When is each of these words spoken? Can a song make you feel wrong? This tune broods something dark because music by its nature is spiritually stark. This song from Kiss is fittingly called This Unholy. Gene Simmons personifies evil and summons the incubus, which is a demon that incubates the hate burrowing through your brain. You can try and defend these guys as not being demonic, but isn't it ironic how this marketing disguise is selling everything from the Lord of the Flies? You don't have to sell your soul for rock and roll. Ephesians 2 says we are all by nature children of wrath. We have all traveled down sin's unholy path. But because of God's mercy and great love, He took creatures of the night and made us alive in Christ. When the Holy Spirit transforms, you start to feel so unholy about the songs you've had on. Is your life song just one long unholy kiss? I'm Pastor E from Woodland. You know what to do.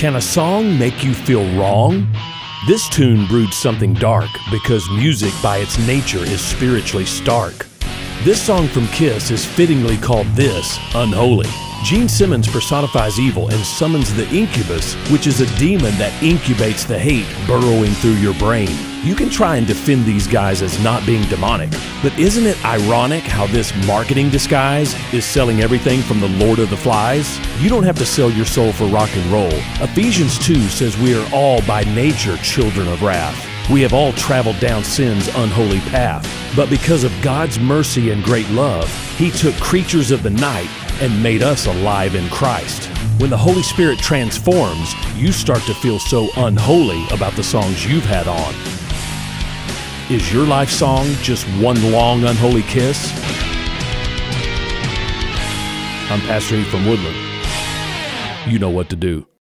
Can 0.00 0.16
a 0.16 0.20
song 0.22 0.78
make 0.78 1.04
you 1.04 1.12
feel 1.12 1.44
wrong? 1.58 2.10
This 2.66 2.88
tune 2.88 3.26
broods 3.26 3.54
something 3.54 3.92
dark 3.92 4.30
because 4.50 4.88
music 4.92 5.34
by 5.42 5.58
its 5.58 5.78
nature 5.86 6.24
is 6.24 6.40
spiritually 6.40 7.04
stark. 7.04 7.66
This 8.24 8.40
song 8.40 8.66
from 8.68 8.86
Kiss 8.86 9.30
is 9.30 9.44
fittingly 9.44 9.98
called 9.98 10.26
This 10.28 10.78
Unholy. 10.94 11.50
Gene 11.82 12.08
Simmons 12.08 12.46
personifies 12.46 13.18
evil 13.18 13.48
and 13.48 13.64
summons 13.64 14.12
the 14.14 14.28
incubus, 14.28 14.94
which 15.10 15.26
is 15.26 15.40
a 15.40 15.58
demon 15.58 15.96
that 15.96 16.12
incubates 16.22 16.86
the 16.86 16.98
hate 16.98 17.26
burrowing 17.46 17.92
through 17.92 18.16
your 18.16 18.34
brain. 18.34 18.68
You 19.02 19.14
can 19.14 19.30
try 19.30 19.56
and 19.56 19.66
defend 19.66 20.04
these 20.04 20.26
guys 20.26 20.60
as 20.60 20.82
not 20.84 21.06
being 21.06 21.26
demonic, 21.30 21.70
but 22.02 22.16
isn't 22.18 22.44
it 22.44 22.62
ironic 22.66 23.22
how 23.22 23.46
this 23.46 23.74
marketing 23.86 24.28
disguise 24.28 24.94
is 25.14 25.24
selling 25.24 25.62
everything 25.62 26.02
from 26.02 26.20
the 26.20 26.28
Lord 26.28 26.58
of 26.58 26.68
the 26.68 26.76
Flies? 26.76 27.38
You 27.62 27.70
don't 27.70 27.84
have 27.84 27.98
to 27.98 28.06
sell 28.06 28.30
your 28.30 28.44
soul 28.44 28.72
for 28.72 28.86
rock 28.88 29.10
and 29.16 29.32
roll. 29.32 29.50
Ephesians 29.82 30.38
2 30.46 30.68
says 30.68 30.98
we 30.98 31.14
are 31.14 31.28
all 31.32 31.62
by 31.62 31.84
nature 31.84 32.36
children 32.38 32.88
of 32.88 33.02
wrath. 33.02 33.46
We 33.70 33.80
have 33.82 33.94
all 33.94 34.12
traveled 34.12 34.58
down 34.58 34.84
sin's 34.84 35.28
unholy 35.28 35.78
path. 35.80 36.26
But 36.56 36.68
because 36.68 37.04
of 37.04 37.22
God's 37.22 37.60
mercy 37.60 38.10
and 38.10 38.22
great 38.24 38.48
love, 38.50 38.92
He 39.16 39.30
took 39.30 39.54
creatures 39.56 40.10
of 40.10 40.24
the 40.24 40.30
night 40.30 40.68
and 41.00 41.22
made 41.22 41.42
us 41.42 41.66
alive 41.66 42.14
in 42.14 42.28
Christ. 42.28 42.86
When 43.18 43.30
the 43.30 43.36
Holy 43.36 43.62
Spirit 43.62 43.98
transforms, 43.98 44.94
you 45.16 45.32
start 45.32 45.62
to 45.62 45.74
feel 45.74 45.98
so 45.98 46.28
unholy 46.36 47.04
about 47.10 47.34
the 47.34 47.42
songs 47.42 47.86
you've 47.86 48.04
had 48.04 48.28
on. 48.28 48.54
Is 50.14 50.32
your 50.32 50.46
life 50.46 50.70
song 50.70 51.06
just 51.22 51.46
one 51.62 51.92
long 51.92 52.24
unholy 52.24 52.62
kiss? 52.62 53.12
I'm 56.10 56.20
Pastor 56.22 56.56
E 56.56 56.64
from 56.64 56.86
Woodland. 56.86 57.16
You 58.46 58.58
know 58.58 58.70
what 58.70 58.88
to 58.90 58.96
do. 58.96 59.29